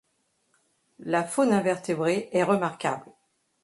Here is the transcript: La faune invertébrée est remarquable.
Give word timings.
La 1.01 1.23
faune 1.23 1.53
invertébrée 1.53 2.27
est 2.31 2.41
remarquable. 2.41 3.05